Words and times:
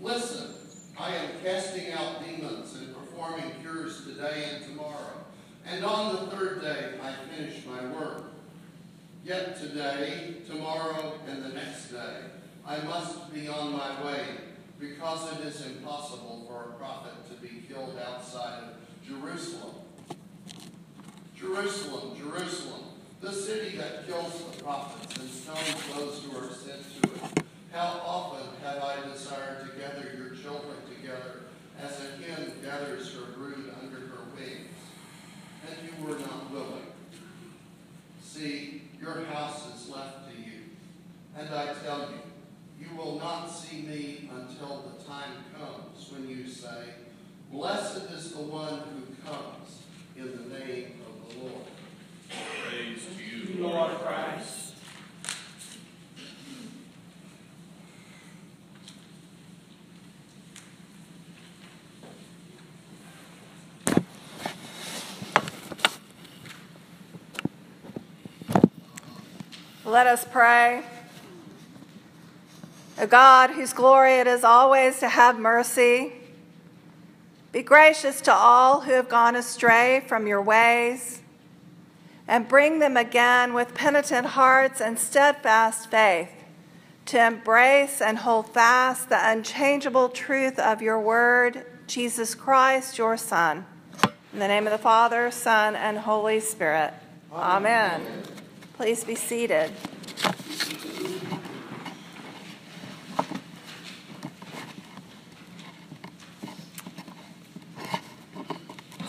Listen, 0.00 0.54
I 0.98 1.14
am 1.14 1.28
casting 1.44 1.92
out 1.92 2.24
demons 2.24 2.74
and 2.74 2.94
performing 2.94 3.52
cures 3.60 4.02
today 4.06 4.48
and 4.50 4.64
tomorrow, 4.64 5.24
and 5.66 5.84
on 5.84 6.14
the 6.14 6.30
third 6.34 6.62
day 6.62 6.92
I 7.02 7.12
finish 7.30 7.66
my 7.66 7.84
work. 7.92 8.24
Yet 9.22 9.60
today, 9.60 10.36
tomorrow, 10.48 11.18
and 11.28 11.44
the 11.44 11.50
next 11.50 11.90
day, 11.90 12.16
I 12.66 12.78
must 12.78 13.32
be 13.34 13.46
on 13.48 13.72
my 13.72 14.02
way, 14.02 14.24
because 14.78 15.38
it 15.38 15.46
is 15.46 15.66
impossible 15.66 16.46
for 16.48 16.70
a 16.70 16.78
prophet 16.78 17.12
to 17.28 17.34
be 17.34 17.62
killed 17.68 17.98
outside 18.02 18.62
of 18.62 19.06
Jerusalem. 19.06 19.74
Jerusalem, 21.36 22.16
Jerusalem, 22.16 22.84
the 23.20 23.32
city 23.32 23.76
that 23.76 24.06
kills 24.06 24.44
the 24.44 24.62
prophets 24.62 25.14
and 25.18 25.28
stones 25.28 25.94
those 25.94 26.24
who 26.24 26.38
are 26.38 26.50
sent 26.54 26.82
to 27.02 27.38
it. 27.38 27.44
How 27.72 28.02
often 28.04 28.48
have 28.64 28.82
I 28.82 28.96
desired 29.12 29.60
to 29.60 29.78
gather 29.78 30.16
your 30.16 30.34
children 30.34 30.76
together 30.88 31.42
as 31.80 32.00
a 32.00 32.22
hen 32.22 32.52
gathers 32.64 33.14
her 33.14 33.32
brood 33.36 33.72
under 33.80 34.08
her 34.08 34.24
wings, 34.34 34.74
and 35.68 35.76
you 35.86 36.04
were 36.04 36.18
not 36.18 36.50
willing. 36.50 36.86
See, 38.20 38.82
your 39.00 39.24
house 39.26 39.68
is 39.74 39.88
left 39.88 40.28
to 40.30 40.36
you, 40.36 40.62
and 41.38 41.48
I 41.48 41.72
tell 41.84 42.08
you, 42.10 42.84
you 42.84 42.96
will 42.96 43.20
not 43.20 43.46
see 43.46 43.82
me 43.82 44.30
until 44.34 44.90
the 44.90 45.04
time 45.04 45.44
comes 45.56 46.10
when 46.10 46.28
you 46.28 46.48
say, 46.48 46.94
Blessed 47.52 48.10
is 48.10 48.32
the 48.32 48.42
one 48.42 48.80
who 48.80 49.30
comes 49.30 49.82
in 50.16 50.24
the 50.24 50.58
name 50.58 51.00
of 51.06 51.28
the 51.28 51.40
Lord. 51.40 51.66
Praise 52.28 53.06
to 53.16 53.22
you, 53.22 53.62
Lord 53.62 53.92
Christ. 53.98 54.70
Let 69.90 70.06
us 70.06 70.24
pray. 70.24 70.84
O 72.96 73.08
God, 73.08 73.50
whose 73.50 73.72
glory 73.72 74.20
it 74.20 74.28
is 74.28 74.44
always 74.44 75.00
to 75.00 75.08
have 75.08 75.36
mercy, 75.36 76.12
be 77.50 77.62
gracious 77.62 78.20
to 78.20 78.32
all 78.32 78.82
who 78.82 78.92
have 78.92 79.08
gone 79.08 79.34
astray 79.34 80.04
from 80.06 80.28
your 80.28 80.40
ways, 80.40 81.22
and 82.28 82.46
bring 82.46 82.78
them 82.78 82.96
again 82.96 83.52
with 83.52 83.74
penitent 83.74 84.28
hearts 84.28 84.80
and 84.80 84.96
steadfast 84.96 85.90
faith 85.90 86.30
to 87.06 87.26
embrace 87.26 88.00
and 88.00 88.18
hold 88.18 88.46
fast 88.54 89.08
the 89.08 89.18
unchangeable 89.20 90.08
truth 90.08 90.60
of 90.60 90.80
your 90.80 91.00
word, 91.00 91.66
Jesus 91.88 92.36
Christ, 92.36 92.96
your 92.96 93.16
Son. 93.16 93.66
In 94.32 94.38
the 94.38 94.46
name 94.46 94.68
of 94.68 94.70
the 94.70 94.78
Father, 94.78 95.32
Son, 95.32 95.74
and 95.74 95.98
Holy 95.98 96.38
Spirit. 96.38 96.94
Amen. 97.32 98.02
Amen. 98.02 98.39
Please 98.80 99.04
be 99.04 99.14
seated. 99.14 99.70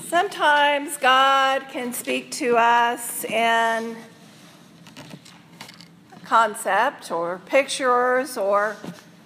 Sometimes 0.02 0.98
God 0.98 1.70
can 1.72 1.94
speak 1.94 2.32
to 2.32 2.58
us 2.58 3.24
in 3.24 3.96
concept 6.26 7.10
or 7.10 7.40
pictures, 7.46 8.38
or 8.38 8.76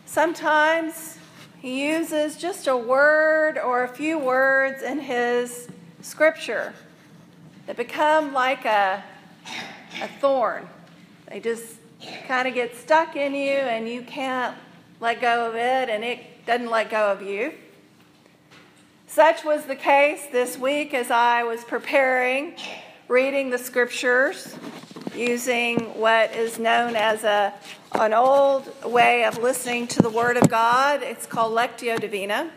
sometimes 0.06 1.18
He 1.60 1.88
uses 1.88 2.38
just 2.38 2.68
a 2.68 2.78
word 2.78 3.58
or 3.58 3.84
a 3.84 3.88
few 3.88 4.20
words 4.20 4.84
in 4.84 5.00
His 5.00 5.70
scripture 6.04 6.76
that 7.66 7.78
become 7.78 8.32
like 8.32 8.64
a 8.66 9.04
a 10.02 10.08
thorn. 10.08 10.68
They 11.30 11.40
just 11.40 11.78
kind 12.28 12.48
of 12.48 12.54
get 12.54 12.76
stuck 12.76 13.16
in 13.16 13.34
you 13.34 13.54
and 13.54 13.88
you 13.88 14.02
can't 14.02 14.56
let 15.00 15.22
go 15.22 15.50
of 15.50 15.56
it 15.56 15.90
and 15.90 16.04
it 16.04 16.46
doesn't 16.46 16.70
let 16.70 16.90
go 16.90 17.12
of 17.12 17.22
you. 17.22 17.54
Such 19.08 19.46
was 19.46 19.66
the 19.66 19.76
case 19.76 20.26
this 20.32 20.58
week 20.58 20.94
as 20.94 21.10
I 21.10 21.44
was 21.44 21.64
preparing, 21.64 22.56
reading 23.08 23.50
the 23.50 23.58
scriptures, 23.58 24.56
using 25.16 25.80
what 26.00 26.36
is 26.36 26.60
known 26.60 26.96
as 26.96 27.24
a, 27.24 27.54
an 27.94 28.14
old 28.14 28.84
way 28.84 29.24
of 29.24 29.38
listening 29.38 29.88
to 29.88 30.02
the 30.02 30.10
Word 30.10 30.38
of 30.38 30.50
God. 30.50 31.02
It's 31.02 31.26
called 31.26 31.56
Lectio 31.56 32.00
Divina. 32.00 32.52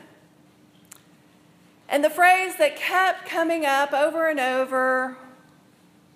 And 1.89 2.05
the 2.05 2.11
phrase 2.11 2.57
that 2.57 2.77
kept 2.77 3.27
coming 3.27 3.65
up 3.65 3.93
over 3.93 4.29
and 4.29 4.41
over 4.41 5.17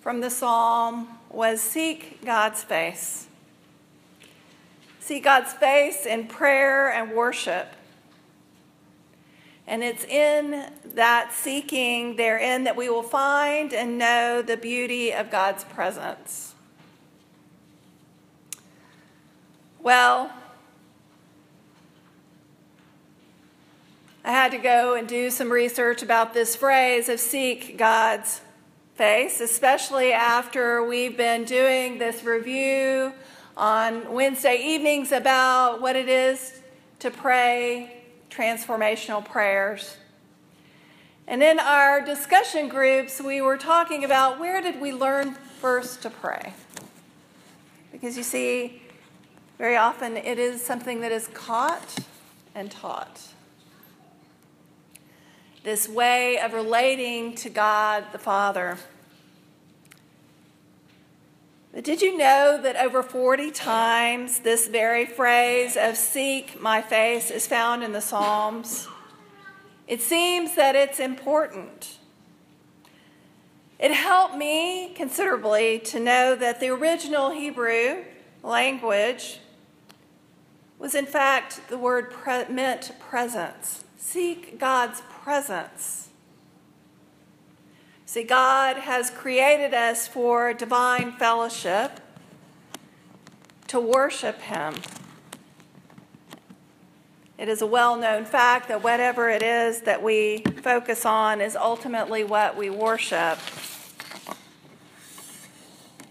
from 0.03 0.19
the 0.19 0.29
psalm 0.29 1.07
was 1.29 1.61
seek 1.61 2.23
God's 2.25 2.61
face. 2.61 3.27
Seek 4.99 5.23
God's 5.23 5.53
face 5.53 6.05
in 6.05 6.27
prayer 6.27 6.91
and 6.91 7.13
worship. 7.13 7.69
And 9.65 9.81
it's 9.81 10.03
in 10.03 10.69
that 10.93 11.31
seeking 11.31 12.17
therein 12.17 12.65
that 12.65 12.75
we 12.75 12.89
will 12.89 13.01
find 13.01 13.73
and 13.73 13.97
know 13.97 14.41
the 14.41 14.57
beauty 14.57 15.13
of 15.13 15.31
God's 15.31 15.63
presence. 15.63 16.53
Well, 19.79 20.33
I 24.25 24.31
had 24.33 24.51
to 24.51 24.57
go 24.57 24.95
and 24.95 25.07
do 25.07 25.29
some 25.29 25.49
research 25.49 26.03
about 26.03 26.33
this 26.33 26.57
phrase 26.57 27.07
of 27.07 27.21
seek 27.21 27.77
God's 27.77 28.41
face, 28.95 29.41
especially 29.41 30.13
after 30.13 30.83
we've 30.83 31.17
been 31.17 31.45
doing 31.45 31.97
this 31.97 32.23
review 32.23 33.11
on 33.57 34.13
Wednesday 34.13 34.55
evenings 34.57 35.11
about 35.11 35.81
what 35.81 35.95
it 35.95 36.07
is 36.07 36.61
to 36.99 37.09
pray 37.09 38.03
transformational 38.29 39.25
prayers. 39.25 39.97
And 41.27 41.41
in 41.41 41.57
our 41.57 42.01
discussion 42.01 42.69
groups, 42.69 43.19
we 43.19 43.41
were 43.41 43.57
talking 43.57 44.03
about 44.03 44.39
where 44.39 44.61
did 44.61 44.79
we 44.79 44.91
learn 44.91 45.33
first 45.59 46.03
to 46.03 46.11
pray? 46.11 46.53
Because 47.91 48.15
you 48.15 48.23
see, 48.23 48.81
very 49.57 49.75
often 49.75 50.17
it 50.17 50.37
is 50.37 50.63
something 50.63 51.01
that 51.01 51.11
is 51.11 51.27
caught 51.29 51.97
and 52.53 52.69
taught 52.69 53.21
this 55.63 55.87
way 55.87 56.37
of 56.39 56.53
relating 56.53 57.35
to 57.35 57.49
God 57.49 58.05
the 58.11 58.19
Father. 58.19 58.77
But 61.73 61.83
did 61.83 62.01
you 62.01 62.17
know 62.17 62.59
that 62.61 62.75
over 62.75 63.01
40 63.01 63.49
times 63.51 64.39
this 64.41 64.67
very 64.67 65.05
phrase 65.05 65.75
of 65.75 65.97
seek 65.97 66.61
my 66.61 66.81
face 66.81 67.31
is 67.31 67.47
found 67.47 67.81
in 67.81 67.93
the 67.93 68.01
Psalms? 68.01 68.87
It 69.87 70.01
seems 70.01 70.55
that 70.55 70.75
it's 70.75 70.99
important. 70.99 71.97
It 73.79 73.91
helped 73.91 74.35
me 74.35 74.93
considerably 74.95 75.79
to 75.79 75.99
know 75.99 76.35
that 76.35 76.59
the 76.59 76.69
original 76.69 77.31
Hebrew 77.31 78.03
language 78.43 79.39
was, 80.77 80.93
in 80.93 81.05
fact, 81.05 81.69
the 81.69 81.77
word 81.77 82.11
pre- 82.11 82.47
meant 82.49 82.91
presence. 82.99 83.83
Seek 83.97 84.59
God's 84.59 85.01
presence. 85.23 86.09
See, 88.05 88.23
God 88.23 88.75
has 88.75 89.09
created 89.09 89.73
us 89.73 90.05
for 90.05 90.53
divine 90.53 91.13
fellowship, 91.13 92.01
to 93.67 93.79
worship 93.79 94.41
Him. 94.41 94.75
It 97.37 97.47
is 97.47 97.61
a 97.61 97.65
well 97.65 97.95
known 97.95 98.25
fact 98.25 98.67
that 98.67 98.83
whatever 98.83 99.29
it 99.29 99.41
is 99.41 99.81
that 99.81 100.03
we 100.03 100.43
focus 100.61 101.05
on 101.05 101.39
is 101.39 101.55
ultimately 101.55 102.25
what 102.25 102.57
we 102.57 102.69
worship. 102.69 103.39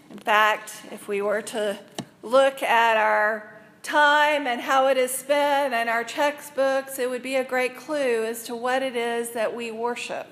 In 0.09 0.17
fact, 0.17 0.73
if 0.91 1.07
we 1.07 1.21
were 1.21 1.43
to 1.43 1.77
look 2.23 2.63
at 2.63 2.97
our 2.97 3.52
time 3.83 4.47
and 4.47 4.61
how 4.61 4.87
it 4.87 4.97
is 4.97 5.11
spent 5.11 5.73
and 5.73 5.89
our 5.89 6.03
textbooks, 6.03 6.97
it 6.97 7.09
would 7.09 7.21
be 7.21 7.35
a 7.35 7.43
great 7.43 7.77
clue 7.77 8.25
as 8.25 8.43
to 8.45 8.55
what 8.55 8.81
it 8.81 8.95
is 8.95 9.31
that 9.31 9.53
we 9.53 9.69
worship. 9.69 10.25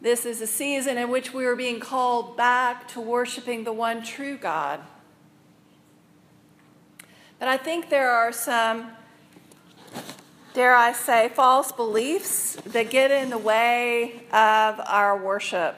This 0.00 0.24
is 0.26 0.40
a 0.40 0.46
season 0.46 0.98
in 0.98 1.08
which 1.08 1.32
we 1.32 1.46
are 1.46 1.56
being 1.56 1.80
called 1.80 2.36
back 2.36 2.86
to 2.88 3.00
worshiping 3.00 3.64
the 3.64 3.72
one 3.72 4.02
true 4.02 4.36
God. 4.36 4.80
But 7.38 7.48
I 7.48 7.56
think 7.56 7.88
there 7.88 8.10
are 8.10 8.30
some, 8.30 8.92
dare 10.52 10.76
I 10.76 10.92
say, 10.92 11.30
false 11.30 11.72
beliefs 11.72 12.56
that 12.66 12.90
get 12.90 13.10
in 13.10 13.30
the 13.30 13.38
way 13.38 14.24
of 14.30 14.78
our 14.86 15.18
worship. 15.18 15.76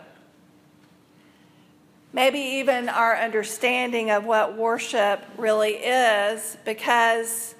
Maybe 2.17 2.39
even 2.39 2.89
our 2.89 3.15
understanding 3.15 4.11
of 4.11 4.25
what 4.25 4.57
worship 4.57 5.23
really 5.37 5.75
is, 5.75 6.57
because 6.65 7.55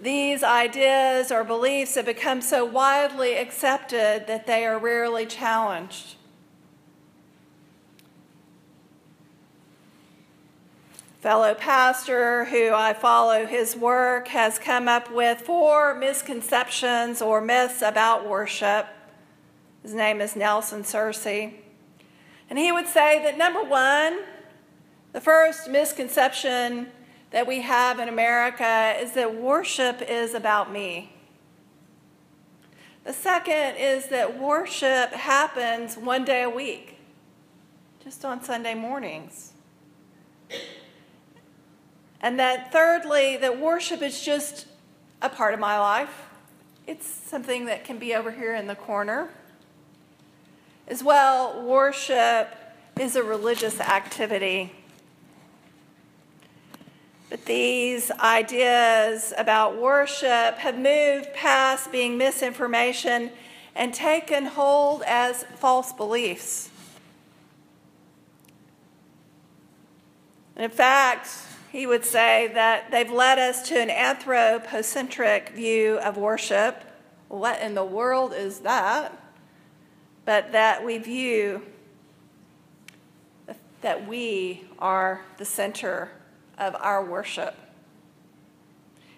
these 0.00 0.44
ideas 0.44 1.32
or 1.32 1.42
beliefs 1.42 1.96
have 1.96 2.06
become 2.06 2.40
so 2.40 2.64
widely 2.64 3.34
accepted 3.34 4.24
that 4.28 4.46
they 4.46 4.64
are 4.64 4.78
rarely 4.78 5.26
challenged. 5.26 6.14
Fellow 11.20 11.52
pastor 11.54 12.44
who 12.44 12.72
I 12.72 12.92
follow 12.92 13.44
his 13.44 13.74
work 13.74 14.28
has 14.28 14.56
come 14.56 14.86
up 14.86 15.10
with 15.10 15.40
four 15.40 15.96
misconceptions 15.96 17.20
or 17.20 17.40
myths 17.40 17.82
about 17.82 18.28
worship. 18.28 18.86
His 19.82 19.94
name 19.94 20.20
is 20.20 20.36
Nelson 20.36 20.84
Searcy. 20.84 21.63
And 22.54 22.62
he 22.62 22.70
would 22.70 22.86
say 22.86 23.20
that 23.24 23.36
number 23.36 23.64
one, 23.64 24.20
the 25.10 25.20
first 25.20 25.68
misconception 25.68 26.86
that 27.32 27.48
we 27.48 27.62
have 27.62 27.98
in 27.98 28.08
America 28.08 28.94
is 28.96 29.10
that 29.14 29.34
worship 29.34 30.00
is 30.00 30.34
about 30.34 30.70
me. 30.70 31.12
The 33.02 33.12
second 33.12 33.74
is 33.76 34.06
that 34.10 34.38
worship 34.38 35.10
happens 35.14 35.96
one 35.96 36.24
day 36.24 36.44
a 36.44 36.48
week, 36.48 36.96
just 38.04 38.24
on 38.24 38.40
Sunday 38.40 38.74
mornings. 38.74 39.54
And 42.20 42.38
that 42.38 42.70
thirdly, 42.70 43.36
that 43.36 43.58
worship 43.58 44.00
is 44.00 44.24
just 44.24 44.68
a 45.20 45.28
part 45.28 45.54
of 45.54 45.58
my 45.58 45.76
life. 45.76 46.28
It's 46.86 47.04
something 47.04 47.64
that 47.64 47.82
can 47.82 47.98
be 47.98 48.14
over 48.14 48.30
here 48.30 48.54
in 48.54 48.68
the 48.68 48.76
corner. 48.76 49.30
As 50.86 51.02
well, 51.02 51.62
worship 51.62 52.54
is 53.00 53.16
a 53.16 53.22
religious 53.22 53.80
activity. 53.80 54.72
But 57.30 57.46
these 57.46 58.10
ideas 58.12 59.32
about 59.36 59.80
worship 59.80 60.58
have 60.58 60.78
moved 60.78 61.32
past 61.34 61.90
being 61.90 62.18
misinformation 62.18 63.30
and 63.74 63.94
taken 63.94 64.44
hold 64.44 65.02
as 65.06 65.44
false 65.56 65.92
beliefs. 65.92 66.70
In 70.56 70.70
fact, 70.70 71.28
he 71.72 71.86
would 71.86 72.04
say 72.04 72.52
that 72.54 72.90
they've 72.90 73.10
led 73.10 73.38
us 73.38 73.66
to 73.68 73.80
an 73.80 73.90
anthropocentric 73.90 75.48
view 75.48 75.98
of 75.98 76.16
worship. 76.16 76.84
What 77.28 77.60
in 77.60 77.74
the 77.74 77.84
world 77.84 78.32
is 78.32 78.60
that? 78.60 79.18
But 80.24 80.52
that 80.52 80.84
we 80.84 80.98
view 80.98 81.62
that 83.84 84.08
we 84.08 84.64
are 84.78 85.20
the 85.36 85.44
center 85.44 86.10
of 86.56 86.74
our 86.80 87.04
worship. 87.04 87.54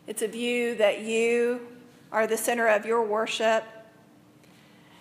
It's 0.08 0.22
a 0.22 0.26
view 0.26 0.74
that 0.74 1.02
you 1.02 1.60
are 2.10 2.26
the 2.26 2.36
center 2.36 2.66
of 2.66 2.84
your 2.84 3.04
worship. 3.04 3.62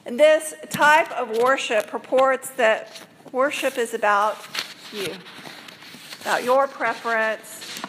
And 0.05 0.19
this 0.19 0.53
type 0.69 1.11
of 1.11 1.37
worship 1.39 1.87
purports 1.87 2.51
that 2.51 3.01
worship 3.31 3.79
is 3.79 3.95
about 3.95 4.37
you, 4.93 5.13
about 6.21 6.43
your 6.43 6.67
preference, 6.67 7.81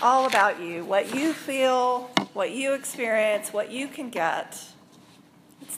all 0.00 0.26
about 0.26 0.60
you, 0.60 0.84
what 0.84 1.12
you 1.12 1.32
feel, 1.32 2.10
what 2.34 2.52
you 2.52 2.74
experience, 2.74 3.52
what 3.52 3.72
you 3.72 3.88
can 3.88 4.10
get. 4.10 4.73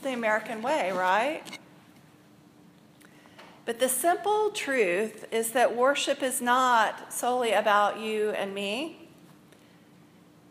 The 0.06 0.12
American 0.12 0.62
way, 0.62 0.92
right? 0.92 1.42
But 3.64 3.80
the 3.80 3.88
simple 3.88 4.50
truth 4.50 5.26
is 5.32 5.50
that 5.50 5.74
worship 5.74 6.22
is 6.22 6.40
not 6.40 7.12
solely 7.12 7.50
about 7.50 7.98
you 7.98 8.30
and 8.30 8.54
me. 8.54 9.08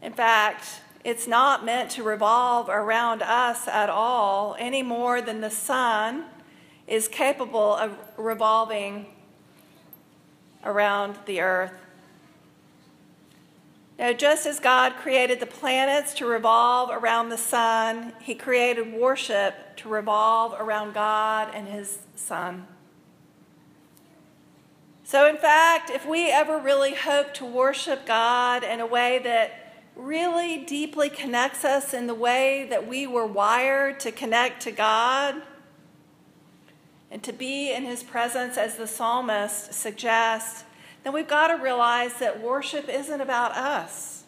In 0.01 0.11
fact, 0.11 0.81
it's 1.05 1.25
not 1.25 1.63
meant 1.63 1.89
to 1.91 2.03
revolve 2.03 2.67
around 2.67 3.21
us 3.21 3.65
at 3.69 3.89
all, 3.89 4.57
any 4.59 4.83
more 4.83 5.21
than 5.21 5.39
the 5.39 5.49
sun 5.49 6.25
is 6.85 7.07
capable 7.07 7.75
of 7.75 7.97
revolving 8.17 9.05
around 10.65 11.17
the 11.27 11.39
earth. 11.39 11.84
Now, 13.97 14.11
just 14.11 14.45
as 14.45 14.59
God 14.59 14.95
created 14.97 15.39
the 15.39 15.45
planets 15.45 16.13
to 16.15 16.25
revolve 16.25 16.89
around 16.91 17.29
the 17.29 17.37
sun, 17.37 18.11
He 18.19 18.35
created 18.35 18.93
worship 18.93 19.77
to 19.77 19.89
revolve 19.89 20.53
around 20.59 20.93
God 20.93 21.49
and 21.53 21.67
His 21.67 21.99
Son. 22.15 22.67
So, 25.03 25.29
in 25.29 25.37
fact, 25.37 25.89
if 25.89 26.05
we 26.05 26.29
ever 26.29 26.59
really 26.59 26.95
hope 26.95 27.33
to 27.35 27.45
worship 27.45 28.05
God 28.05 28.63
in 28.63 28.81
a 28.81 28.85
way 28.85 29.19
that 29.19 29.75
really 29.95 30.57
deeply 30.57 31.09
connects 31.09 31.63
us 31.63 31.93
in 31.93 32.07
the 32.07 32.15
way 32.15 32.67
that 32.69 32.87
we 32.87 33.07
were 33.07 33.25
wired 33.25 33.99
to 34.01 34.11
connect 34.11 34.61
to 34.63 34.71
God 34.71 35.35
and 37.09 37.23
to 37.23 37.31
be 37.31 37.71
in 37.71 37.83
His 37.83 38.03
presence, 38.03 38.57
as 38.57 38.75
the 38.75 38.87
psalmist 38.87 39.73
suggests, 39.73 40.65
then 41.05 41.13
we've 41.13 41.27
got 41.27 41.49
to 41.49 41.63
realize 41.63 42.15
that 42.15 42.41
worship 42.41 42.89
isn't 42.89 43.21
about 43.21 43.51
us. 43.51 44.23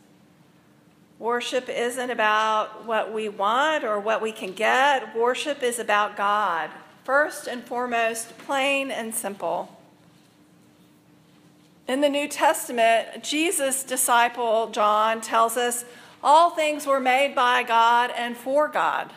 Worship 1.18 1.70
isn't 1.70 2.12
about 2.12 2.86
what 2.86 3.12
we 3.12 3.28
want 3.30 3.84
or 3.84 4.00
what 4.00 4.22
we 4.22 4.32
can 4.32 4.54
get. 4.54 5.18
Worship 5.18 5.64
is 5.64 5.80
about 5.80 6.16
God, 6.16 6.70
first 7.04 7.48
and 7.48 7.64
foremost, 7.64 8.38
plain 8.38 8.92
and 8.92 9.16
simple. 9.16 9.76
In 11.88 12.02
the 12.02 12.10
New 12.10 12.28
Testament, 12.28 13.24
Jesus' 13.24 13.84
disciple 13.84 14.70
John 14.70 15.20
tells 15.20 15.58
us 15.58 15.84
all 16.24 16.52
things 16.52 16.86
were 16.86 17.00
made 17.00 17.34
by 17.34 17.64
God 17.64 18.12
and 18.16 18.38
for 18.38 18.68
God. 18.68 19.12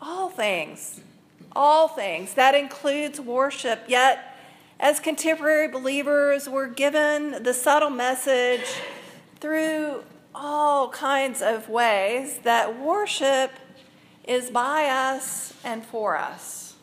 All 0.00 0.30
things. 0.30 1.02
All 1.54 1.86
things. 1.86 2.32
That 2.32 2.54
includes 2.54 3.20
worship. 3.20 3.80
Yet, 3.86 4.29
as 4.80 4.98
contemporary 4.98 5.68
believers, 5.68 6.48
we're 6.48 6.66
given 6.66 7.42
the 7.42 7.52
subtle 7.52 7.90
message 7.90 8.64
through 9.38 10.02
all 10.34 10.88
kinds 10.88 11.42
of 11.42 11.68
ways 11.68 12.38
that 12.44 12.80
worship 12.80 13.52
is 14.26 14.48
by 14.48 14.86
us 14.86 15.52
and 15.62 15.84
for 15.84 16.16
us. 16.16 16.76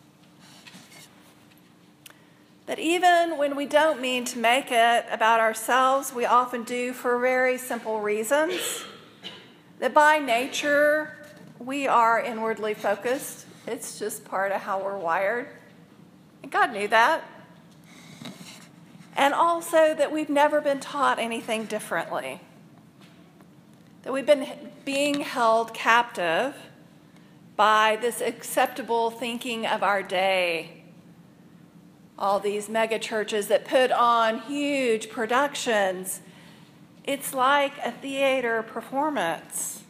But 2.68 2.77
even 2.77 3.38
when 3.38 3.56
we 3.56 3.66
don't 3.66 4.00
mean 4.00 4.25
to 4.25 4.38
make 4.38 4.72
it 4.72 5.06
about 5.10 5.39
ourselves, 5.39 6.13
we 6.13 6.25
often 6.25 6.63
do 6.63 6.94
for 6.94 7.18
very 7.18 7.58
simple 7.58 8.00
reasons. 8.00 8.84
That 9.80 9.96
by 9.96 10.20
nature, 10.20 11.18
we 11.58 11.88
are 11.88 12.20
inwardly 12.20 12.75
focused. 12.75 13.48
It's 13.66 13.98
just 13.98 14.24
part 14.24 14.51
of 14.51 14.62
how 14.62 14.84
we're 14.84 14.98
wired. 14.98 15.48
And 16.44 16.51
God 16.51 16.74
knew 16.74 16.88
that. 16.89 17.24
And 19.18 19.34
also 19.34 19.94
that 19.94 20.14
we've 20.14 20.30
never 20.30 20.62
been 20.62 20.80
taught 20.80 21.20
anything 21.20 21.66
differently. 21.66 22.40
That 24.04 24.14
we've 24.14 24.26
been 24.26 24.48
being 24.86 25.20
held 25.20 25.74
captive 25.74 26.56
by 27.58 27.98
this 28.00 28.22
acceptable 28.22 29.12
thinking 29.12 29.66
of 29.66 29.84
our 29.84 30.02
day 30.02 30.78
all 32.20 32.40
these 32.40 32.68
mega 32.68 32.98
churches 32.98 33.48
that 33.48 33.66
put 33.66 33.92
on 33.92 34.42
huge 34.42 35.10
productions. 35.10 36.22
It's 37.04 37.34
like 37.34 37.74
a 37.84 37.92
theater 37.92 38.64
performance. 38.64 39.84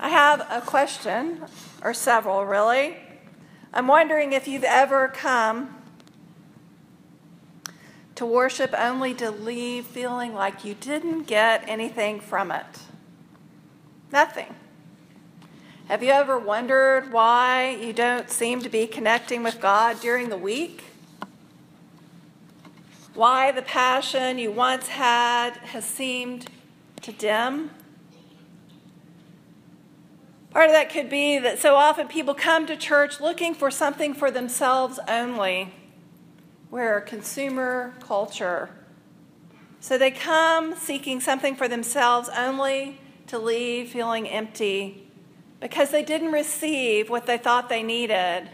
I 0.00 0.08
have 0.08 0.40
a 0.50 0.60
question, 0.62 1.42
or 1.82 1.94
several 1.94 2.44
really. 2.44 2.96
I'm 3.74 3.86
wondering 3.86 4.32
if 4.32 4.46
you've 4.46 4.64
ever 4.64 5.08
come 5.08 5.76
to 8.14 8.26
worship 8.26 8.74
only 8.76 9.14
to 9.14 9.30
leave 9.30 9.86
feeling 9.86 10.34
like 10.34 10.64
you 10.64 10.74
didn't 10.74 11.22
get 11.22 11.64
anything 11.66 12.20
from 12.20 12.52
it. 12.52 12.66
Nothing. 14.12 14.54
Have 15.88 16.02
you 16.02 16.10
ever 16.10 16.38
wondered 16.38 17.12
why 17.12 17.70
you 17.70 17.94
don't 17.94 18.30
seem 18.30 18.60
to 18.60 18.68
be 18.68 18.86
connecting 18.86 19.42
with 19.42 19.60
God 19.60 20.00
during 20.00 20.28
the 20.28 20.36
week? 20.36 20.84
Why 23.14 23.52
the 23.52 23.62
passion 23.62 24.38
you 24.38 24.52
once 24.52 24.88
had 24.88 25.56
has 25.56 25.84
seemed 25.84 26.48
to 27.00 27.12
dim? 27.12 27.70
Part 30.52 30.66
of 30.66 30.72
that 30.72 30.90
could 30.90 31.08
be 31.08 31.38
that 31.38 31.58
so 31.58 31.76
often 31.76 32.08
people 32.08 32.34
come 32.34 32.66
to 32.66 32.76
church 32.76 33.20
looking 33.20 33.54
for 33.54 33.70
something 33.70 34.12
for 34.12 34.30
themselves 34.30 35.00
only. 35.08 35.72
We're 36.70 36.98
a 36.98 37.02
consumer 37.02 37.94
culture. 38.00 38.68
So 39.80 39.96
they 39.96 40.10
come 40.10 40.74
seeking 40.76 41.20
something 41.20 41.56
for 41.56 41.68
themselves 41.68 42.28
only 42.36 43.00
to 43.28 43.38
leave 43.38 43.88
feeling 43.88 44.28
empty 44.28 45.08
because 45.58 45.90
they 45.90 46.02
didn't 46.02 46.32
receive 46.32 47.08
what 47.08 47.24
they 47.24 47.38
thought 47.38 47.70
they 47.70 47.82
needed. 47.82 48.50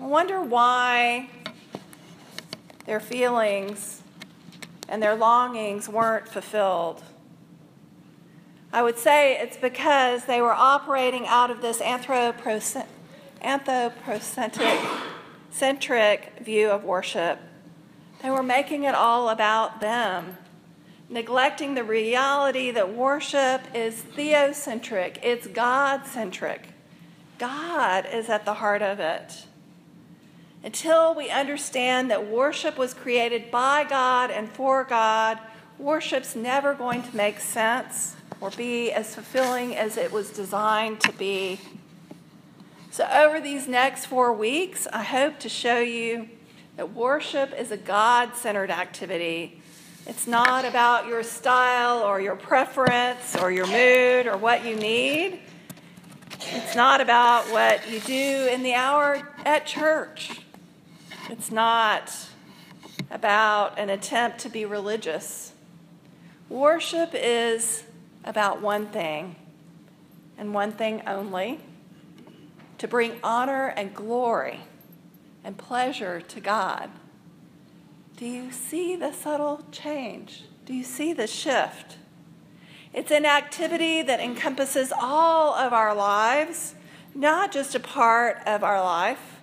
I 0.00 0.06
wonder 0.06 0.42
why 0.42 1.28
their 2.86 2.98
feelings 2.98 4.02
and 4.88 5.00
their 5.00 5.14
longings 5.14 5.88
weren't 5.88 6.26
fulfilled. 6.26 7.04
I 8.72 8.82
would 8.82 8.98
say 8.98 9.38
it's 9.38 9.56
because 9.56 10.26
they 10.26 10.42
were 10.42 10.52
operating 10.52 11.26
out 11.26 11.50
of 11.50 11.62
this 11.62 11.80
anthropocentric 11.80 12.88
centric 15.50 16.32
view 16.40 16.68
of 16.68 16.84
worship. 16.84 17.38
They 18.22 18.30
were 18.30 18.42
making 18.42 18.84
it 18.84 18.94
all 18.94 19.30
about 19.30 19.80
them, 19.80 20.36
neglecting 21.08 21.74
the 21.74 21.84
reality 21.84 22.70
that 22.70 22.92
worship 22.92 23.62
is 23.74 24.02
theocentric, 24.02 25.18
it's 25.22 25.46
God 25.46 26.06
centric. 26.06 26.68
God 27.38 28.06
is 28.12 28.28
at 28.28 28.44
the 28.44 28.54
heart 28.54 28.82
of 28.82 29.00
it. 29.00 29.46
Until 30.62 31.14
we 31.14 31.30
understand 31.30 32.10
that 32.10 32.26
worship 32.26 32.76
was 32.76 32.92
created 32.92 33.50
by 33.50 33.84
God 33.84 34.30
and 34.30 34.50
for 34.50 34.82
God, 34.84 35.38
worship's 35.78 36.34
never 36.34 36.74
going 36.74 37.02
to 37.04 37.16
make 37.16 37.38
sense 37.38 38.16
or 38.40 38.50
be 38.50 38.92
as 38.92 39.14
fulfilling 39.14 39.76
as 39.76 39.96
it 39.96 40.12
was 40.12 40.30
designed 40.30 41.00
to 41.00 41.12
be. 41.12 41.60
So, 42.90 43.08
over 43.12 43.40
these 43.40 43.68
next 43.68 44.06
four 44.06 44.32
weeks, 44.32 44.86
I 44.92 45.02
hope 45.02 45.38
to 45.40 45.48
show 45.48 45.78
you 45.78 46.28
that 46.76 46.94
worship 46.94 47.52
is 47.58 47.70
a 47.70 47.76
God 47.76 48.34
centered 48.34 48.70
activity. 48.70 49.60
It's 50.06 50.26
not 50.26 50.64
about 50.64 51.06
your 51.06 51.22
style 51.22 52.02
or 52.02 52.20
your 52.20 52.36
preference 52.36 53.36
or 53.36 53.50
your 53.50 53.66
mood 53.66 54.26
or 54.26 54.36
what 54.36 54.64
you 54.64 54.74
need. 54.74 55.40
It's 56.40 56.74
not 56.74 57.00
about 57.00 57.44
what 57.50 57.90
you 57.90 58.00
do 58.00 58.48
in 58.50 58.62
the 58.62 58.74
hour 58.74 59.28
at 59.44 59.66
church. 59.66 60.40
It's 61.28 61.50
not 61.50 62.10
about 63.10 63.78
an 63.78 63.90
attempt 63.90 64.38
to 64.40 64.48
be 64.48 64.64
religious. 64.64 65.52
Worship 66.48 67.10
is 67.12 67.82
about 68.28 68.60
one 68.60 68.86
thing 68.86 69.34
and 70.36 70.52
one 70.52 70.70
thing 70.70 71.02
only 71.06 71.58
to 72.76 72.86
bring 72.86 73.18
honor 73.24 73.68
and 73.68 73.94
glory 73.94 74.60
and 75.42 75.56
pleasure 75.56 76.20
to 76.20 76.38
God. 76.38 76.90
Do 78.18 78.26
you 78.26 78.52
see 78.52 78.94
the 78.96 79.12
subtle 79.12 79.64
change? 79.72 80.44
Do 80.66 80.74
you 80.74 80.84
see 80.84 81.14
the 81.14 81.26
shift? 81.26 81.96
It's 82.92 83.10
an 83.10 83.24
activity 83.24 84.02
that 84.02 84.20
encompasses 84.20 84.92
all 84.92 85.54
of 85.54 85.72
our 85.72 85.94
lives, 85.94 86.74
not 87.14 87.50
just 87.50 87.74
a 87.74 87.80
part 87.80 88.42
of 88.46 88.62
our 88.62 88.82
life. 88.82 89.40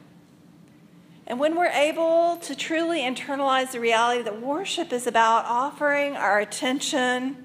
And 1.26 1.40
when 1.40 1.56
we're 1.56 1.68
able 1.68 2.38
to 2.38 2.56
truly 2.56 3.00
internalize 3.00 3.72
the 3.72 3.80
reality 3.80 4.22
that 4.22 4.42
worship 4.42 4.94
is 4.94 5.08
about 5.08 5.46
offering 5.46 6.16
our 6.16 6.40
attention, 6.40 7.45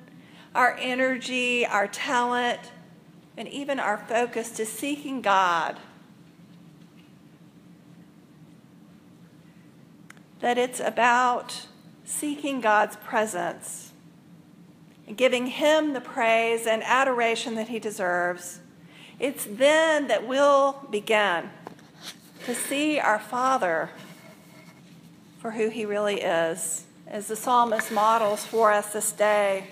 our 0.55 0.77
energy, 0.81 1.65
our 1.65 1.87
talent, 1.87 2.61
and 3.37 3.49
even 3.49 3.79
our 3.79 3.97
focus 3.97 4.51
to 4.51 4.67
seeking 4.67 5.23
God, 5.23 5.79
that 10.41 10.59
it's 10.59 10.81
about 10.81 11.67
seeking 12.05 12.61
God's 12.61 12.97
presence 12.97 13.93
and 15.07 15.17
giving 15.17 15.47
Him 15.47 15.93
the 15.93 16.01
praise 16.01 16.67
and 16.67 16.83
adoration 16.83 17.55
that 17.55 17.69
He 17.69 17.79
deserves, 17.79 18.61
it's 19.19 19.45
then 19.45 20.09
that 20.09 20.27
we'll 20.27 20.87
begin 20.91 21.51
to 22.45 22.55
see 22.55 22.99
our 22.99 23.19
Father 23.19 23.91
for 25.39 25.53
who 25.53 25.69
He 25.69 25.85
really 25.85 26.21
is, 26.21 26.85
as 27.07 27.29
the 27.29 27.37
psalmist 27.37 27.91
models 27.91 28.45
for 28.45 28.73
us 28.73 28.93
this 28.93 29.13
day. 29.13 29.67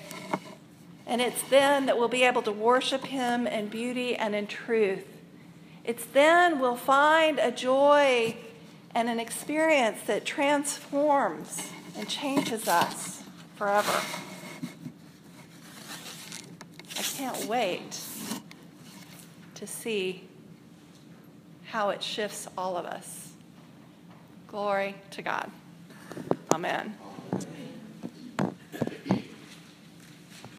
And 1.08 1.22
it's 1.22 1.42
then 1.48 1.86
that 1.86 1.98
we'll 1.98 2.08
be 2.08 2.22
able 2.22 2.42
to 2.42 2.52
worship 2.52 3.06
Him 3.06 3.46
in 3.46 3.68
beauty 3.68 4.14
and 4.14 4.34
in 4.34 4.46
truth. 4.46 5.06
It's 5.82 6.04
then 6.04 6.60
we'll 6.60 6.76
find 6.76 7.38
a 7.38 7.50
joy 7.50 8.36
and 8.94 9.08
an 9.08 9.18
experience 9.18 10.02
that 10.06 10.26
transforms 10.26 11.70
and 11.96 12.06
changes 12.08 12.68
us 12.68 13.22
forever. 13.56 14.00
I 16.98 17.02
can't 17.02 17.46
wait 17.46 17.98
to 19.54 19.66
see 19.66 20.24
how 21.64 21.88
it 21.90 22.02
shifts 22.02 22.48
all 22.56 22.76
of 22.76 22.84
us. 22.84 23.32
Glory 24.46 24.94
to 25.12 25.22
God. 25.22 25.50
Amen. 26.52 26.94